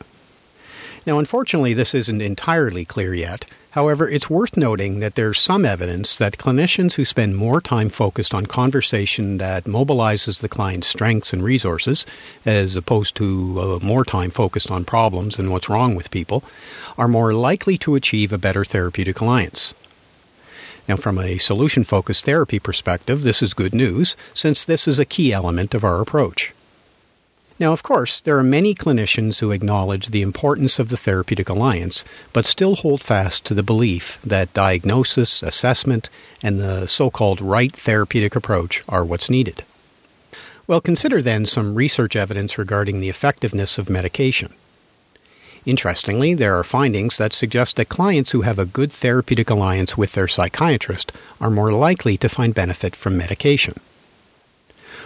Now, 1.05 1.19
unfortunately, 1.19 1.75
this 1.75 1.95
isn't 1.95 2.23
entirely 2.23 2.85
clear 2.85 3.13
yet, 3.13 3.45
However, 3.79 4.09
it's 4.09 4.29
worth 4.29 4.57
noting 4.57 4.99
that 4.99 5.15
there's 5.15 5.39
some 5.39 5.65
evidence 5.65 6.19
that 6.19 6.37
clinicians 6.37 6.95
who 6.95 7.05
spend 7.05 7.37
more 7.37 7.61
time 7.61 7.91
focused 7.91 8.35
on 8.35 8.47
conversation 8.47 9.39
that 9.39 9.67
mobilizes 9.67 10.41
the 10.41 10.49
client's 10.49 10.89
strengths 10.89 11.33
and 11.33 11.45
resources, 11.45 12.05
as 12.45 12.75
opposed 12.75 13.15
to 13.15 13.57
uh, 13.61 13.79
more 13.81 14.05
time 14.05 14.31
focused 14.31 14.69
on 14.69 14.85
problems 14.85 15.39
and 15.39 15.53
what's 15.53 15.69
wrong 15.69 15.95
with 15.95 16.11
people, 16.11 16.43
are 16.97 17.07
more 17.07 17.33
likely 17.33 17.79
to 17.79 17.95
achieve 17.95 18.33
a 18.33 18.37
better 18.37 18.65
therapeutic 18.65 19.21
alliance. 19.21 19.75
Now, 20.89 20.97
from 20.97 21.17
a 21.17 21.39
solution 21.39 21.85
focused 21.85 22.25
therapy 22.25 22.59
perspective, 22.59 23.23
this 23.23 23.45
is 23.45 23.55
good 23.55 23.77
news, 23.77 24.17
since 24.35 24.65
this 24.65 24.89
is 24.89 24.99
a 24.99 25.05
key 25.05 25.33
element 25.33 25.73
of 25.73 25.85
our 25.85 26.01
approach. 26.01 26.53
Now, 27.61 27.73
of 27.73 27.83
course, 27.83 28.21
there 28.21 28.39
are 28.39 28.45
many 28.45 28.73
clinicians 28.73 29.41
who 29.41 29.51
acknowledge 29.51 30.09
the 30.09 30.23
importance 30.23 30.79
of 30.79 30.91
the 30.91 30.97
therapeutic 30.97 31.49
alliance, 31.49 32.05
but 32.33 32.47
still 32.47 32.77
hold 32.77 33.03
fast 33.03 33.45
to 33.47 33.55
the 33.55 33.65
belief 33.65 34.21
that 34.23 34.55
diagnosis, 34.55 35.43
assessment, 35.43 36.09
and 36.41 36.61
the 36.61 36.87
so 36.87 37.11
called 37.11 37.41
right 37.41 37.75
therapeutic 37.75 38.37
approach 38.37 38.85
are 38.89 39.05
what's 39.05 39.29
needed. 39.29 39.65
Well, 40.69 40.81
consider 40.81 41.21
then 41.21 41.47
some 41.47 41.75
research 41.75 42.15
evidence 42.15 42.59
regarding 42.59 43.01
the 43.01 43.09
effectiveness 43.09 43.77
of 43.77 43.91
medication. 43.91 44.53
Interestingly, 45.67 46.35
there 46.35 46.57
are 46.57 46.65
findings 46.65 47.17
that 47.19 47.33
suggest 47.33 47.77
that 47.77 47.89
clients 47.89 48.31
who 48.31 48.43
have 48.43 48.61
a 48.61 48.67
good 48.67 48.93
therapeutic 48.93 49.51
alliance 49.51 49.97
with 49.97 50.13
their 50.13 50.29
psychiatrist 50.29 51.11
are 51.41 51.51
more 51.51 51.73
likely 51.73 52.17
to 52.19 52.29
find 52.29 52.55
benefit 52.55 52.95
from 52.95 53.17
medication. 53.17 53.81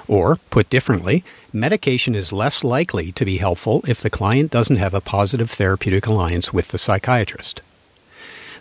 Or, 0.09 0.37
put 0.51 0.71
differently, 0.71 1.25
medication 1.53 2.15
is 2.15 2.33
less 2.33 2.65
likely 2.65 3.13
to 3.13 3.25
be 3.25 3.39
helpful 3.39 3.85
if 3.87 4.01
the 4.01 4.11
client 4.11 4.51
doesn't 4.51 4.77
have 4.77 4.95
a 4.95 5.01
positive 5.01 5.51
therapeutic 5.51 6.07
alliance 6.07 6.53
with 6.53 6.69
the 6.69 6.79
psychiatrist. 6.79 7.63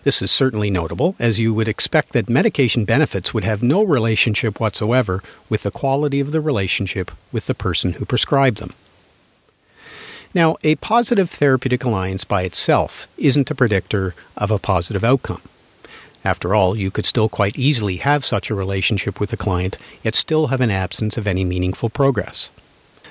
This 0.03 0.21
is 0.21 0.31
certainly 0.31 0.71
notable, 0.71 1.15
as 1.19 1.39
you 1.39 1.53
would 1.53 1.67
expect 1.67 2.13
that 2.13 2.29
medication 2.29 2.85
benefits 2.85 3.33
would 3.33 3.43
have 3.43 3.61
no 3.61 3.83
relationship 3.83 4.59
whatsoever 4.59 5.21
with 5.47 5.61
the 5.61 5.69
quality 5.71 6.19
of 6.19 6.31
the 6.31 6.41
relationship 6.41 7.11
with 7.31 7.45
the 7.45 7.53
person 7.53 7.93
who 7.93 8.05
prescribed 8.05 8.57
them. 8.57 8.73
Now, 10.33 10.57
a 10.63 10.75
positive 10.75 11.29
therapeutic 11.29 11.83
alliance 11.83 12.23
by 12.23 12.43
itself 12.43 13.07
isn't 13.17 13.51
a 13.51 13.55
predictor 13.55 14.15
of 14.37 14.49
a 14.49 14.57
positive 14.57 15.03
outcome. 15.03 15.41
After 16.23 16.53
all, 16.53 16.75
you 16.75 16.91
could 16.91 17.05
still 17.05 17.29
quite 17.29 17.57
easily 17.57 17.97
have 17.97 18.23
such 18.23 18.49
a 18.49 18.55
relationship 18.55 19.19
with 19.19 19.33
a 19.33 19.37
client, 19.37 19.77
yet 20.03 20.15
still 20.15 20.47
have 20.47 20.61
an 20.61 20.69
absence 20.69 21.17
of 21.17 21.25
any 21.25 21.43
meaningful 21.43 21.89
progress. 21.89 22.51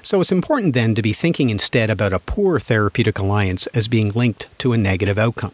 So 0.03 0.21
it's 0.21 0.33
important 0.33 0.75
then 0.75 0.95
to 0.95 1.03
be 1.03 1.13
thinking 1.13 1.51
instead 1.51 1.91
about 1.91 2.13
a 2.13 2.21
poor 2.21 2.61
therapeutic 2.61 3.19
alliance 3.19 3.67
as 3.69 3.89
being 3.89 4.11
linked 4.13 4.47
to 4.59 4.73
a 4.73 4.79
negative 4.79 5.19
outcome. 5.19 5.53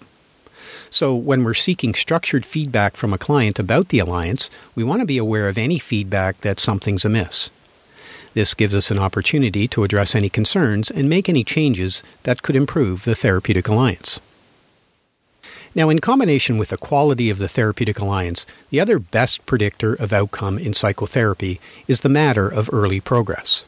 So 0.91 1.17
when 1.17 1.43
we're 1.43 1.55
seeking 1.55 1.95
structured 1.95 2.47
feedback 2.47 2.97
from 2.97 3.13
a 3.13 3.19
client 3.19 3.59
about 3.59 3.89
the 3.89 3.99
alliance, 3.99 4.51
we 4.75 4.85
want 4.85 5.01
to 5.01 5.07
be 5.07 5.19
aware 5.19 5.49
of 5.49 5.59
any 5.59 5.79
feedback 5.79 6.43
that 6.43 6.61
something's 6.61 7.05
amiss. 7.05 7.51
This 8.35 8.55
gives 8.55 8.75
us 8.75 8.91
an 8.91 8.99
opportunity 8.99 9.67
to 9.69 9.83
address 9.83 10.15
any 10.15 10.29
concerns 10.29 10.91
and 10.91 11.09
make 11.09 11.29
any 11.29 11.43
changes 11.43 12.03
that 12.25 12.43
could 12.43 12.55
improve 12.55 13.05
the 13.05 13.15
therapeutic 13.15 13.67
alliance. 13.67 14.21
Now, 15.77 15.91
in 15.91 15.99
combination 15.99 16.57
with 16.57 16.71
the 16.71 16.79
quality 16.79 17.29
of 17.29 17.37
the 17.37 17.49
therapeutic 17.49 17.99
alliance, 17.99 18.47
the 18.71 18.81
other 18.81 18.99
best 18.99 19.45
predictor 19.45 19.93
of 19.93 20.11
outcome 20.11 20.59
in 20.59 20.73
psychotherapy 20.73 21.61
is 21.87 22.01
the 22.01 22.09
matter 22.09 22.49
of 22.49 22.71
early 22.73 22.99
progress. 22.99 23.67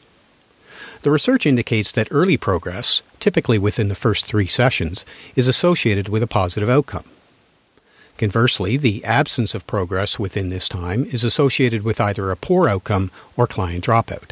The 1.03 1.11
research 1.11 1.45
indicates 1.45 1.91
that 1.91 2.07
early 2.09 2.35
progress, 2.35 3.03
typically 3.19 3.59
within 3.59 3.89
the 3.89 3.95
first 3.95 4.25
three 4.25 4.47
sessions, 4.47 5.05
is 5.35 5.47
associated 5.47 6.09
with 6.09 6.23
a 6.23 6.27
positive 6.27 6.67
outcome. 6.67 7.03
Conversely, 8.17 8.75
the 8.75 9.05
absence 9.05 9.53
of 9.53 9.67
progress 9.67 10.17
within 10.17 10.49
this 10.49 10.67
time 10.67 11.05
is 11.05 11.23
associated 11.23 11.83
with 11.83 12.01
either 12.01 12.31
a 12.31 12.35
poor 12.35 12.67
outcome 12.67 13.11
or 13.37 13.45
client 13.45 13.85
dropout. 13.85 14.31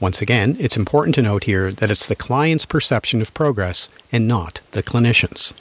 Once 0.00 0.20
again, 0.20 0.56
it's 0.58 0.76
important 0.76 1.14
to 1.14 1.22
note 1.22 1.44
here 1.44 1.70
that 1.70 1.92
it's 1.92 2.08
the 2.08 2.16
client's 2.16 2.66
perception 2.66 3.22
of 3.22 3.32
progress 3.34 3.88
and 4.10 4.26
not 4.26 4.60
the 4.72 4.82
clinician's. 4.82 5.54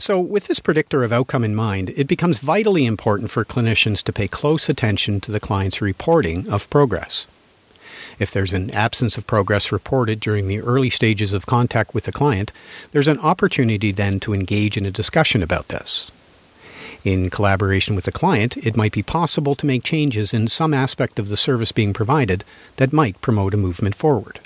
So, 0.00 0.20
with 0.20 0.46
this 0.46 0.60
predictor 0.60 1.02
of 1.02 1.12
outcome 1.12 1.42
in 1.42 1.56
mind, 1.56 1.90
it 1.96 2.06
becomes 2.06 2.38
vitally 2.38 2.86
important 2.86 3.32
for 3.32 3.44
clinicians 3.44 4.00
to 4.04 4.12
pay 4.12 4.28
close 4.28 4.68
attention 4.68 5.20
to 5.22 5.32
the 5.32 5.40
client's 5.40 5.80
reporting 5.80 6.48
of 6.48 6.70
progress. 6.70 7.26
If 8.20 8.30
there's 8.30 8.52
an 8.52 8.70
absence 8.70 9.18
of 9.18 9.26
progress 9.26 9.72
reported 9.72 10.20
during 10.20 10.46
the 10.46 10.60
early 10.60 10.90
stages 10.90 11.32
of 11.32 11.46
contact 11.46 11.94
with 11.94 12.04
the 12.04 12.12
client, 12.12 12.52
there's 12.92 13.08
an 13.08 13.18
opportunity 13.18 13.90
then 13.90 14.20
to 14.20 14.34
engage 14.34 14.76
in 14.76 14.86
a 14.86 14.92
discussion 14.92 15.42
about 15.42 15.68
this. 15.68 16.10
In 17.04 17.28
collaboration 17.28 17.96
with 17.96 18.04
the 18.04 18.12
client, 18.12 18.56
it 18.58 18.76
might 18.76 18.92
be 18.92 19.02
possible 19.02 19.56
to 19.56 19.66
make 19.66 19.82
changes 19.82 20.32
in 20.32 20.46
some 20.46 20.74
aspect 20.74 21.18
of 21.18 21.28
the 21.28 21.36
service 21.36 21.72
being 21.72 21.92
provided 21.92 22.44
that 22.76 22.92
might 22.92 23.20
promote 23.20 23.54
a 23.54 23.56
movement 23.56 23.96
forward. 23.96 24.38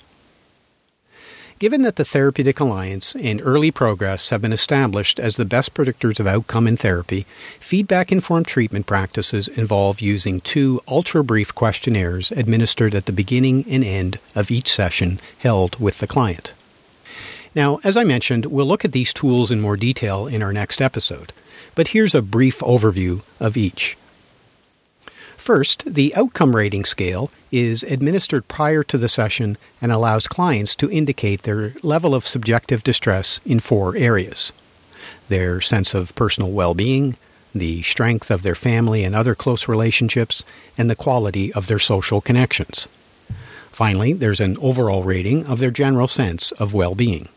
Given 1.63 1.83
that 1.83 1.95
the 1.95 2.05
therapeutic 2.05 2.59
alliance 2.59 3.15
and 3.15 3.41
early 3.41 3.71
progress 3.71 4.31
have 4.31 4.43
been 4.43 4.53
established 4.53 5.21
as 5.21 5.37
the 5.37 5.45
best 5.45 5.75
predictors 5.75 6.19
of 6.19 6.27
outcome 6.27 6.67
in 6.67 6.77
therapy, 6.77 7.25
feedback 7.61 8.11
informed 8.11 8.49
treatment 8.49 8.87
practices 8.87 9.47
involve 9.47 10.01
using 10.01 10.41
two 10.41 10.81
ultra 10.89 11.23
brief 11.23 11.55
questionnaires 11.55 12.33
administered 12.33 12.97
at 12.97 13.07
the 13.07 13.13
beginning 13.13 13.65
and 13.71 13.85
end 13.85 14.19
of 14.35 14.51
each 14.51 14.73
session 14.73 15.21
held 15.39 15.79
with 15.79 15.99
the 15.99 16.09
client. 16.09 16.53
Now, 17.55 17.79
as 17.85 17.97
I 17.97 18.03
mentioned, 18.03 18.47
we'll 18.47 18.67
look 18.67 18.85
at 18.85 18.91
these 18.91 19.15
tools 19.15 19.53
in 19.53 19.61
more 19.61 19.77
detail 19.77 20.27
in 20.27 20.43
our 20.43 20.53
next 20.53 20.83
episode, 20.83 21.33
but 21.77 21.89
here's 21.95 22.13
a 22.17 22.23
brief 22.23 22.59
overview 22.59 23.23
of 23.39 23.57
each. 23.57 23.97
First, 25.43 25.93
the 25.93 26.15
outcome 26.15 26.55
rating 26.55 26.85
scale 26.85 27.33
is 27.51 27.83
administered 27.83 28.47
prior 28.47 28.85
to 28.85 28.97
the 28.97 29.09
session 29.09 29.59
and 29.81 29.91
allows 29.91 30.29
clients 30.29 30.77
to 30.77 30.89
indicate 30.89 31.43
their 31.43 31.75
level 31.83 32.15
of 32.15 32.25
subjective 32.25 32.85
distress 32.85 33.41
in 33.45 33.59
four 33.59 33.97
areas 33.97 34.53
their 35.29 35.61
sense 35.61 35.95
of 35.95 36.15
personal 36.15 36.53
well 36.53 36.75
being, 36.75 37.17
the 37.53 37.83
strength 37.83 38.31
of 38.31 38.43
their 38.43 38.55
family 38.55 39.03
and 39.03 39.17
other 39.17 39.35
close 39.35 39.67
relationships, 39.67 40.45
and 40.79 40.89
the 40.89 40.95
quality 40.95 41.53
of 41.55 41.67
their 41.67 41.81
social 41.81 42.21
connections. 42.21 42.87
Finally, 43.73 44.13
there's 44.13 44.39
an 44.39 44.57
overall 44.59 45.03
rating 45.03 45.45
of 45.47 45.59
their 45.59 45.73
general 45.73 46.07
sense 46.07 46.53
of 46.53 46.73
well 46.73 46.95
being. 46.95 47.29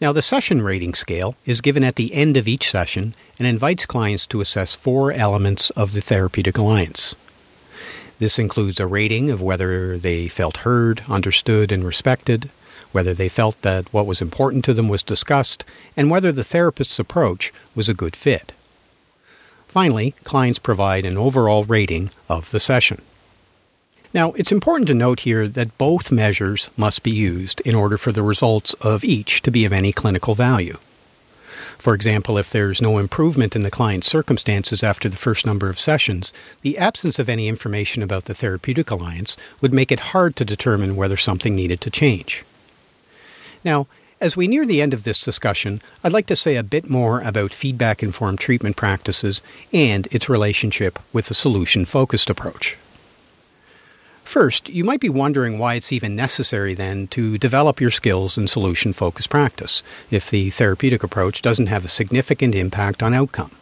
Now, 0.00 0.12
the 0.12 0.22
session 0.22 0.62
rating 0.62 0.94
scale 0.94 1.34
is 1.44 1.60
given 1.60 1.82
at 1.82 1.96
the 1.96 2.14
end 2.14 2.36
of 2.36 2.46
each 2.46 2.70
session 2.70 3.14
and 3.36 3.48
invites 3.48 3.84
clients 3.84 4.28
to 4.28 4.40
assess 4.40 4.74
four 4.74 5.12
elements 5.12 5.70
of 5.70 5.92
the 5.92 6.00
therapeutic 6.00 6.56
alliance. 6.56 7.16
This 8.20 8.38
includes 8.38 8.78
a 8.78 8.86
rating 8.86 9.28
of 9.28 9.42
whether 9.42 9.98
they 9.98 10.28
felt 10.28 10.58
heard, 10.58 11.02
understood, 11.08 11.72
and 11.72 11.84
respected, 11.84 12.50
whether 12.92 13.12
they 13.12 13.28
felt 13.28 13.60
that 13.62 13.92
what 13.92 14.06
was 14.06 14.22
important 14.22 14.64
to 14.66 14.74
them 14.74 14.88
was 14.88 15.02
discussed, 15.02 15.64
and 15.96 16.10
whether 16.10 16.30
the 16.30 16.44
therapist's 16.44 17.00
approach 17.00 17.52
was 17.74 17.88
a 17.88 17.94
good 17.94 18.14
fit. 18.14 18.52
Finally, 19.66 20.14
clients 20.22 20.60
provide 20.60 21.04
an 21.04 21.18
overall 21.18 21.64
rating 21.64 22.10
of 22.28 22.52
the 22.52 22.60
session. 22.60 23.02
Now, 24.14 24.32
it's 24.32 24.52
important 24.52 24.88
to 24.88 24.94
note 24.94 25.20
here 25.20 25.46
that 25.46 25.76
both 25.76 26.10
measures 26.10 26.70
must 26.76 27.02
be 27.02 27.10
used 27.10 27.60
in 27.60 27.74
order 27.74 27.98
for 27.98 28.10
the 28.10 28.22
results 28.22 28.72
of 28.74 29.04
each 29.04 29.42
to 29.42 29.50
be 29.50 29.66
of 29.66 29.72
any 29.72 29.92
clinical 29.92 30.34
value. 30.34 30.78
For 31.76 31.94
example, 31.94 32.38
if 32.38 32.50
there's 32.50 32.82
no 32.82 32.98
improvement 32.98 33.54
in 33.54 33.62
the 33.62 33.70
client's 33.70 34.08
circumstances 34.08 34.82
after 34.82 35.08
the 35.08 35.16
first 35.16 35.46
number 35.46 35.68
of 35.68 35.78
sessions, 35.78 36.32
the 36.62 36.78
absence 36.78 37.18
of 37.18 37.28
any 37.28 37.48
information 37.48 38.02
about 38.02 38.24
the 38.24 38.34
therapeutic 38.34 38.90
alliance 38.90 39.36
would 39.60 39.74
make 39.74 39.92
it 39.92 40.00
hard 40.00 40.34
to 40.36 40.44
determine 40.44 40.96
whether 40.96 41.16
something 41.16 41.54
needed 41.54 41.80
to 41.82 41.90
change. 41.90 42.44
Now, 43.62 43.86
as 44.20 44.36
we 44.36 44.48
near 44.48 44.66
the 44.66 44.80
end 44.82 44.94
of 44.94 45.04
this 45.04 45.22
discussion, 45.22 45.80
I'd 46.02 46.12
like 46.12 46.26
to 46.26 46.34
say 46.34 46.56
a 46.56 46.64
bit 46.64 46.90
more 46.90 47.20
about 47.20 47.54
feedback 47.54 48.02
informed 48.02 48.40
treatment 48.40 48.76
practices 48.76 49.40
and 49.72 50.08
its 50.10 50.28
relationship 50.28 50.98
with 51.12 51.26
the 51.26 51.34
solution 51.34 51.84
focused 51.84 52.30
approach. 52.30 52.76
First, 54.28 54.68
you 54.68 54.84
might 54.84 55.00
be 55.00 55.08
wondering 55.08 55.58
why 55.58 55.76
it's 55.76 55.90
even 55.90 56.14
necessary 56.14 56.74
then 56.74 57.06
to 57.08 57.38
develop 57.38 57.80
your 57.80 57.90
skills 57.90 58.36
in 58.36 58.46
solution 58.46 58.92
focused 58.92 59.30
practice 59.30 59.82
if 60.10 60.28
the 60.28 60.50
therapeutic 60.50 61.02
approach 61.02 61.40
doesn't 61.40 61.68
have 61.68 61.82
a 61.82 61.88
significant 61.88 62.54
impact 62.54 63.02
on 63.02 63.14
outcome. 63.14 63.52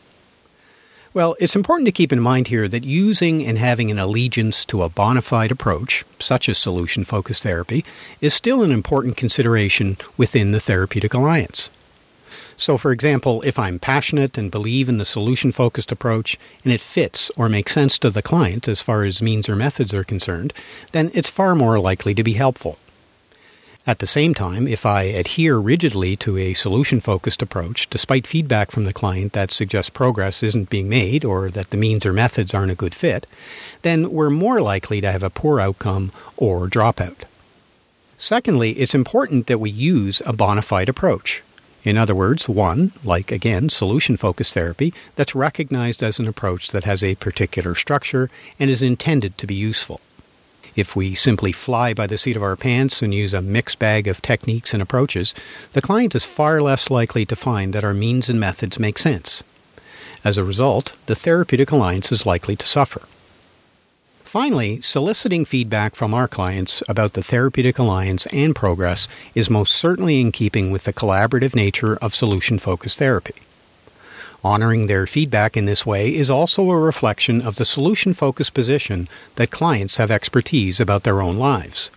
Well, 1.14 1.37
it's 1.38 1.54
important 1.54 1.87
to 1.87 1.92
keep 1.92 2.12
in 2.12 2.18
mind 2.18 2.49
here 2.49 2.66
that 2.66 2.82
using 2.82 3.46
and 3.46 3.58
having 3.58 3.92
an 3.92 4.00
allegiance 4.00 4.64
to 4.64 4.82
a 4.82 4.88
bona 4.88 5.23
fide 5.23 5.52
approach, 5.52 6.04
such 6.18 6.49
as 6.49 6.58
solution 6.58 7.04
focused 7.04 7.44
therapy, 7.44 7.85
is 8.20 8.35
still 8.35 8.64
an 8.64 8.73
important 8.73 9.16
consideration 9.16 9.96
within 10.16 10.50
the 10.50 10.58
therapeutic 10.58 11.14
alliance. 11.14 11.70
So, 12.56 12.78
for 12.78 12.90
example, 12.90 13.42
if 13.42 13.58
I'm 13.58 13.78
passionate 13.78 14.38
and 14.38 14.50
believe 14.50 14.88
in 14.88 14.96
the 14.96 15.04
solution 15.04 15.52
focused 15.52 15.92
approach 15.92 16.38
and 16.64 16.72
it 16.72 16.80
fits 16.80 17.30
or 17.36 17.48
makes 17.48 17.72
sense 17.72 17.98
to 17.98 18.10
the 18.10 18.22
client 18.22 18.66
as 18.66 18.80
far 18.80 19.04
as 19.04 19.20
means 19.20 19.48
or 19.48 19.56
methods 19.56 19.92
are 19.92 20.04
concerned, 20.04 20.54
then 20.92 21.10
it's 21.12 21.28
far 21.28 21.54
more 21.54 21.78
likely 21.78 22.14
to 22.14 22.25
be 22.25 22.32
helpful. 22.32 22.78
At 23.86 24.00
the 24.00 24.06
same 24.06 24.34
time, 24.34 24.66
if 24.66 24.84
I 24.84 25.02
adhere 25.04 25.58
rigidly 25.58 26.16
to 26.16 26.36
a 26.38 26.54
solution 26.54 26.98
focused 26.98 27.40
approach, 27.40 27.88
despite 27.88 28.26
feedback 28.26 28.72
from 28.72 28.84
the 28.84 28.92
client 28.92 29.32
that 29.34 29.52
suggests 29.52 29.90
progress 29.90 30.42
isn't 30.42 30.70
being 30.70 30.88
made 30.88 31.25
or 31.25 31.50
that 31.50 31.70
the 31.70 31.76
means 31.76 32.04
or 32.04 32.12
methods 32.12 32.52
aren't 32.52 32.72
a 32.72 32.75
good 32.75 32.96
fit, 32.96 33.28
then 33.82 34.10
we're 34.10 34.30
more 34.30 34.60
likely 34.60 35.00
to 35.02 35.12
have 35.12 35.22
a 35.22 35.30
poor 35.30 35.60
outcome 35.60 36.10
or 36.36 36.66
dropout. 36.68 37.25
Secondly, 38.18 38.72
it's 38.72 38.94
important 38.94 39.46
that 39.46 39.60
we 39.60 39.70
use 39.70 40.20
a 40.26 40.32
bona 40.32 40.62
fide 40.62 40.88
approach. 40.88 41.42
In 41.87 41.97
other 41.97 42.16
words, 42.16 42.49
one, 42.49 42.90
like 43.05 43.31
again, 43.31 43.69
solution 43.69 44.16
focused 44.16 44.55
therapy, 44.55 44.93
that's 45.14 45.37
recognized 45.37 46.02
as 46.02 46.19
an 46.19 46.26
approach 46.26 46.73
that 46.73 46.83
has 46.83 47.05
a 47.05 47.14
particular 47.14 47.76
structure 47.76 48.28
and 48.59 48.69
is 48.69 48.83
intended 48.83 49.38
to 49.38 49.47
be 49.47 49.55
useful. 49.55 50.00
If 50.75 50.97
we 50.97 51.14
simply 51.14 51.52
fly 51.52 51.95
by 51.95 52.09
the 52.09 52.19
seat 52.19 52.37
of 52.37 52.43
our 52.43 52.57
pants 52.57 53.02
and 53.02 53.14
use 53.14 53.33
a 53.33 53.40
mixed 53.40 53.78
bag 53.78 54.09
of 54.09 54.21
techniques 54.21 54.75
and 54.75 54.83
approaches, 54.83 55.33
the 55.75 55.81
client 55.81 56.16
is 56.16 56.25
far 56.25 56.61
less 56.61 56.90
likely 56.90 57.25
to 57.25 57.37
find 57.37 57.73
that 57.73 57.85
our 57.85 57.95
means 57.95 58.28
and 58.28 58.40
methods 58.40 58.81
make 58.81 58.99
sense. 58.99 59.45
As 60.25 60.37
a 60.37 60.45
result, 60.45 60.97
the 61.07 61.14
therapeutic 61.14 61.71
alliance 61.71 62.11
is 62.11 62.26
likely 62.26 62.57
to 62.57 62.66
suffer. 62.66 63.02
Finally, 64.26 64.80
soliciting 64.80 65.45
feedback 65.45 65.95
from 65.95 66.12
our 66.12 66.26
clients 66.26 66.83
about 66.88 67.12
the 67.12 67.23
therapeutic 67.23 67.78
alliance 67.78 68.26
and 68.26 68.56
progress 68.56 69.06
is 69.37 69.49
most 69.49 69.73
certainly 69.73 70.21
in 70.21 70.33
keeping 70.33 70.73
with 70.73 70.83
the 70.83 70.92
collaborative 70.92 71.54
nature 71.54 71.97
of 71.99 72.12
solution 72.12 72.59
focused 72.59 72.99
therapy. 72.99 73.37
Honoring 74.42 74.88
their 74.88 75.06
feedback 75.06 75.56
in 75.56 75.66
this 75.66 75.87
way 75.87 76.12
is 76.12 76.28
also 76.28 76.68
a 76.68 76.76
reflection 76.76 77.40
of 77.40 77.54
the 77.54 77.64
solution 77.64 78.12
focused 78.12 78.52
position 78.52 79.09
that 79.37 79.52
clients 79.52 79.97
have 79.99 80.11
expertise 80.11 80.80
about 80.80 81.04
their 81.04 81.23
own 81.23 81.37
lives. 81.37 81.92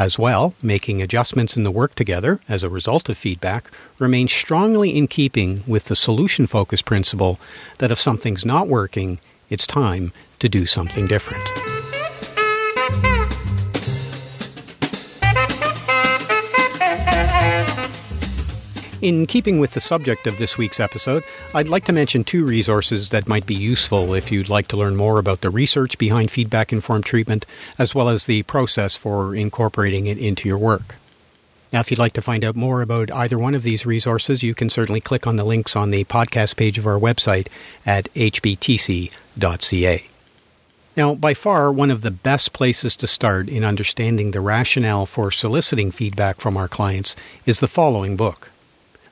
As 0.00 0.18
well, 0.18 0.54
making 0.60 1.00
adjustments 1.00 1.56
in 1.56 1.62
the 1.62 1.70
work 1.70 1.94
together 1.94 2.40
as 2.48 2.64
a 2.64 2.68
result 2.68 3.08
of 3.08 3.16
feedback 3.16 3.70
remains 4.00 4.32
strongly 4.32 4.96
in 4.96 5.06
keeping 5.06 5.62
with 5.64 5.84
the 5.84 5.96
solution 5.96 6.48
focused 6.48 6.86
principle 6.86 7.38
that 7.78 7.92
if 7.92 8.00
something's 8.00 8.44
not 8.44 8.66
working, 8.66 9.20
it's 9.50 9.66
time 9.66 10.12
to 10.38 10.48
do 10.48 10.64
something 10.64 11.06
different. 11.06 11.42
In 19.02 19.26
keeping 19.26 19.60
with 19.60 19.72
the 19.72 19.80
subject 19.80 20.26
of 20.26 20.36
this 20.36 20.58
week's 20.58 20.78
episode, 20.78 21.24
I'd 21.54 21.70
like 21.70 21.86
to 21.86 21.92
mention 21.92 22.22
two 22.22 22.44
resources 22.44 23.08
that 23.08 23.26
might 23.26 23.46
be 23.46 23.54
useful 23.54 24.12
if 24.12 24.30
you'd 24.30 24.50
like 24.50 24.68
to 24.68 24.76
learn 24.76 24.94
more 24.94 25.18
about 25.18 25.40
the 25.40 25.48
research 25.48 25.96
behind 25.96 26.30
feedback 26.30 26.70
informed 26.70 27.06
treatment, 27.06 27.46
as 27.78 27.94
well 27.94 28.10
as 28.10 28.26
the 28.26 28.42
process 28.42 28.96
for 28.96 29.34
incorporating 29.34 30.06
it 30.06 30.18
into 30.18 30.48
your 30.50 30.58
work. 30.58 30.99
Now, 31.72 31.80
if 31.80 31.90
you'd 31.90 32.00
like 32.00 32.14
to 32.14 32.22
find 32.22 32.44
out 32.44 32.56
more 32.56 32.82
about 32.82 33.12
either 33.12 33.38
one 33.38 33.54
of 33.54 33.62
these 33.62 33.86
resources, 33.86 34.42
you 34.42 34.54
can 34.54 34.70
certainly 34.70 35.00
click 35.00 35.26
on 35.26 35.36
the 35.36 35.44
links 35.44 35.76
on 35.76 35.90
the 35.90 36.04
podcast 36.04 36.56
page 36.56 36.78
of 36.78 36.86
our 36.86 36.98
website 36.98 37.46
at 37.86 38.12
hbtc.ca. 38.14 40.04
Now, 40.96 41.14
by 41.14 41.34
far, 41.34 41.72
one 41.72 41.92
of 41.92 42.02
the 42.02 42.10
best 42.10 42.52
places 42.52 42.96
to 42.96 43.06
start 43.06 43.48
in 43.48 43.62
understanding 43.62 44.32
the 44.32 44.40
rationale 44.40 45.06
for 45.06 45.30
soliciting 45.30 45.92
feedback 45.92 46.40
from 46.40 46.56
our 46.56 46.66
clients 46.66 47.14
is 47.46 47.60
the 47.60 47.68
following 47.68 48.16
book. 48.16 48.50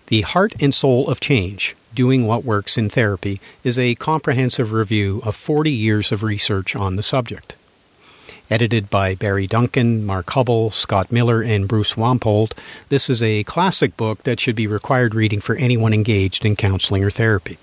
The 0.08 0.22
Heart 0.22 0.54
and 0.60 0.74
Soul 0.74 1.06
of 1.08 1.20
Change 1.20 1.76
Doing 1.94 2.26
What 2.26 2.44
Works 2.44 2.76
in 2.76 2.90
Therapy 2.90 3.40
is 3.62 3.78
a 3.78 3.94
comprehensive 3.94 4.72
review 4.72 5.20
of 5.24 5.36
40 5.36 5.70
years 5.70 6.10
of 6.10 6.24
research 6.24 6.74
on 6.74 6.96
the 6.96 7.02
subject. 7.02 7.54
Edited 8.50 8.88
by 8.88 9.14
Barry 9.14 9.46
Duncan, 9.46 10.06
Mark 10.06 10.30
Hubble, 10.30 10.70
Scott 10.70 11.12
Miller, 11.12 11.42
and 11.42 11.68
Bruce 11.68 11.94
Wampold, 11.94 12.52
this 12.88 13.10
is 13.10 13.22
a 13.22 13.44
classic 13.44 13.94
book 13.96 14.22
that 14.22 14.40
should 14.40 14.56
be 14.56 14.66
required 14.66 15.14
reading 15.14 15.40
for 15.40 15.54
anyone 15.56 15.92
engaged 15.92 16.46
in 16.46 16.56
counseling 16.56 17.04
or 17.04 17.10
therapy. 17.10 17.58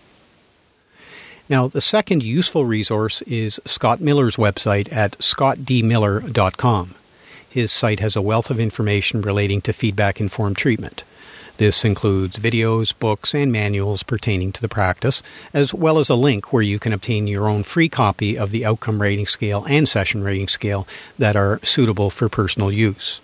Now, 1.49 1.67
the 1.67 1.81
second 1.81 2.21
useful 2.21 2.65
resource 2.65 3.23
is 3.23 3.59
Scott 3.65 3.99
Miller's 3.99 4.35
website 4.35 4.91
at 4.93 5.17
scottdmiller.com. 5.17 6.95
His 7.49 7.71
site 7.71 7.99
has 7.99 8.15
a 8.15 8.21
wealth 8.21 8.51
of 8.51 8.59
information 8.59 9.21
relating 9.21 9.61
to 9.61 9.73
feedback 9.73 10.21
informed 10.21 10.57
treatment. 10.57 11.03
This 11.57 11.85
includes 11.85 12.37
videos, 12.37 12.93
books, 12.97 13.33
and 13.33 13.51
manuals 13.51 14.03
pertaining 14.03 14.51
to 14.53 14.61
the 14.61 14.67
practice, 14.67 15.23
as 15.53 15.73
well 15.73 15.99
as 15.99 16.09
a 16.09 16.15
link 16.15 16.51
where 16.51 16.61
you 16.61 16.79
can 16.79 16.91
obtain 16.91 17.27
your 17.27 17.47
own 17.47 17.63
free 17.63 17.87
copy 17.87 18.37
of 18.37 18.51
the 18.51 18.65
outcome 18.65 19.01
rating 19.01 19.25
scale 19.25 19.65
and 19.69 19.87
session 19.87 20.21
rating 20.21 20.49
scale 20.49 20.85
that 21.17 21.37
are 21.37 21.59
suitable 21.63 22.09
for 22.09 22.27
personal 22.27 22.71
use. 22.71 23.21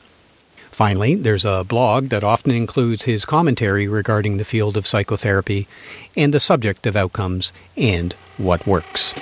Finally, 0.55 1.15
there's 1.15 1.43
a 1.43 1.65
blog 1.65 2.07
that 2.07 2.23
often 2.23 2.53
includes 2.53 3.03
his 3.03 3.25
commentary 3.25 3.88
regarding 3.88 4.38
the 4.38 4.45
field 4.45 4.77
of 4.77 4.88
psychotherapy 4.88 5.67
and 6.15 6.33
the 6.33 6.39
subject 6.39 6.88
of 6.88 6.95
outcomes 6.95 7.51
and 7.75 8.13
what 8.38 8.65
works. 8.65 9.13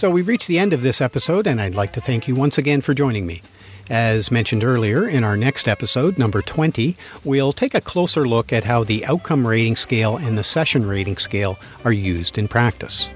So 0.00 0.10
we've 0.10 0.28
reached 0.28 0.48
the 0.48 0.58
end 0.58 0.72
of 0.72 0.80
this 0.80 1.02
episode, 1.02 1.46
and 1.46 1.60
I'd 1.60 1.74
like 1.74 1.92
to 1.92 2.00
thank 2.00 2.26
you 2.26 2.34
once 2.34 2.56
again 2.56 2.80
for 2.80 2.94
joining 2.94 3.26
me. 3.26 3.42
As 3.90 4.30
mentioned 4.30 4.64
earlier, 4.64 5.06
in 5.06 5.24
our 5.24 5.36
next 5.36 5.68
episode, 5.68 6.16
number 6.16 6.40
20, 6.40 6.96
we'll 7.22 7.52
take 7.52 7.74
a 7.74 7.82
closer 7.82 8.26
look 8.26 8.50
at 8.50 8.64
how 8.64 8.82
the 8.82 9.04
outcome 9.04 9.46
rating 9.46 9.76
scale 9.76 10.16
and 10.16 10.38
the 10.38 10.42
session 10.42 10.88
rating 10.88 11.18
scale 11.18 11.58
are 11.84 11.92
used 11.92 12.38
in 12.38 12.48
practice. 12.48 13.10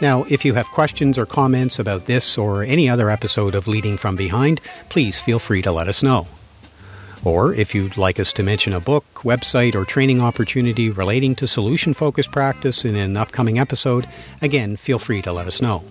Now, 0.00 0.22
if 0.30 0.44
you 0.44 0.54
have 0.54 0.68
questions 0.68 1.18
or 1.18 1.26
comments 1.26 1.80
about 1.80 2.06
this 2.06 2.38
or 2.38 2.62
any 2.62 2.88
other 2.88 3.10
episode 3.10 3.56
of 3.56 3.66
Leading 3.66 3.96
from 3.96 4.14
Behind, 4.14 4.60
please 4.90 5.20
feel 5.20 5.40
free 5.40 5.62
to 5.62 5.72
let 5.72 5.88
us 5.88 6.04
know. 6.04 6.28
Or 7.24 7.54
if 7.54 7.74
you'd 7.74 7.96
like 7.96 8.20
us 8.20 8.32
to 8.34 8.42
mention 8.42 8.74
a 8.74 8.80
book, 8.80 9.04
website, 9.22 9.74
or 9.74 9.84
training 9.84 10.20
opportunity 10.20 10.90
relating 10.90 11.34
to 11.36 11.46
solution 11.46 11.94
focused 11.94 12.30
practice 12.30 12.84
in 12.84 12.96
an 12.96 13.16
upcoming 13.16 13.58
episode, 13.58 14.06
again, 14.42 14.76
feel 14.76 14.98
free 14.98 15.22
to 15.22 15.32
let 15.32 15.46
us 15.46 15.62
know. 15.62 15.84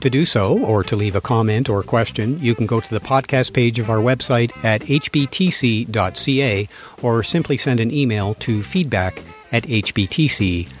To 0.00 0.10
do 0.10 0.24
so, 0.24 0.58
or 0.58 0.84
to 0.84 0.96
leave 0.96 1.16
a 1.16 1.20
comment 1.20 1.68
or 1.68 1.82
question, 1.82 2.38
you 2.38 2.54
can 2.54 2.66
go 2.66 2.78
to 2.78 2.90
the 2.90 3.00
podcast 3.00 3.52
page 3.52 3.78
of 3.78 3.90
our 3.90 3.98
website 3.98 4.52
at 4.64 4.82
hbtc.ca 4.82 6.68
or 7.02 7.22
simply 7.24 7.56
send 7.56 7.80
an 7.80 7.90
email 7.90 8.34
to 8.34 8.62
feedback 8.62 9.22
at 9.50 9.64
hbtc.ca. 9.64 10.72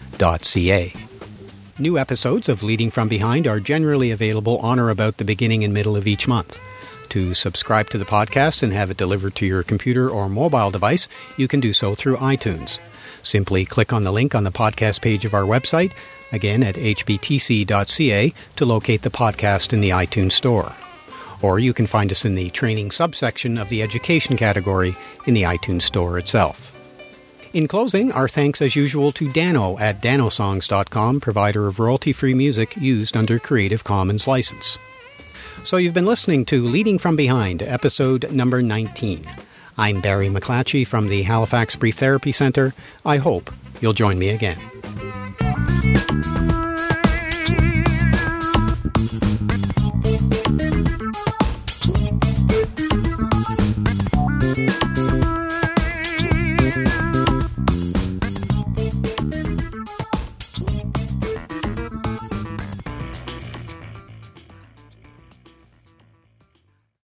New 1.78 1.98
episodes 1.98 2.48
of 2.48 2.62
Leading 2.62 2.90
from 2.90 3.08
Behind 3.08 3.46
are 3.48 3.58
generally 3.58 4.10
available 4.12 4.58
on 4.58 4.78
or 4.78 4.90
about 4.90 5.16
the 5.16 5.24
beginning 5.24 5.64
and 5.64 5.74
middle 5.74 5.96
of 5.96 6.06
each 6.06 6.28
month. 6.28 6.60
To 7.14 7.32
subscribe 7.32 7.90
to 7.90 7.98
the 7.98 8.04
podcast 8.04 8.64
and 8.64 8.72
have 8.72 8.90
it 8.90 8.96
delivered 8.96 9.36
to 9.36 9.46
your 9.46 9.62
computer 9.62 10.10
or 10.10 10.28
mobile 10.28 10.72
device, 10.72 11.08
you 11.36 11.46
can 11.46 11.60
do 11.60 11.72
so 11.72 11.94
through 11.94 12.16
iTunes. 12.16 12.80
Simply 13.22 13.64
click 13.64 13.92
on 13.92 14.02
the 14.02 14.10
link 14.10 14.34
on 14.34 14.42
the 14.42 14.50
podcast 14.50 15.00
page 15.00 15.24
of 15.24 15.32
our 15.32 15.44
website, 15.44 15.92
again 16.32 16.64
at 16.64 16.74
hbtc.ca, 16.74 18.34
to 18.56 18.66
locate 18.66 19.02
the 19.02 19.10
podcast 19.10 19.72
in 19.72 19.80
the 19.80 19.90
iTunes 19.90 20.32
Store. 20.32 20.72
Or 21.40 21.60
you 21.60 21.72
can 21.72 21.86
find 21.86 22.10
us 22.10 22.24
in 22.24 22.34
the 22.34 22.50
training 22.50 22.90
subsection 22.90 23.58
of 23.58 23.68
the 23.68 23.80
education 23.80 24.36
category 24.36 24.96
in 25.24 25.34
the 25.34 25.44
iTunes 25.44 25.82
Store 25.82 26.18
itself. 26.18 26.72
In 27.52 27.68
closing, 27.68 28.10
our 28.10 28.26
thanks 28.26 28.60
as 28.60 28.74
usual 28.74 29.12
to 29.12 29.32
Dano 29.32 29.78
at 29.78 30.02
danosongs.com, 30.02 31.20
provider 31.20 31.68
of 31.68 31.78
royalty 31.78 32.12
free 32.12 32.34
music 32.34 32.76
used 32.76 33.16
under 33.16 33.38
Creative 33.38 33.84
Commons 33.84 34.26
license. 34.26 34.80
So 35.64 35.78
you've 35.78 35.94
been 35.94 36.04
listening 36.04 36.44
to 36.46 36.62
Leading 36.62 36.98
from 36.98 37.16
Behind, 37.16 37.62
episode 37.62 38.30
number 38.30 38.60
19. 38.60 39.24
I'm 39.78 40.02
Barry 40.02 40.28
McClatchy 40.28 40.86
from 40.86 41.08
the 41.08 41.22
Halifax 41.22 41.74
Brief 41.74 41.96
Therapy 41.96 42.32
Center. 42.32 42.74
I 43.02 43.16
hope 43.16 43.50
you'll 43.80 43.94
join 43.94 44.18
me 44.18 44.28
again. 44.28 44.58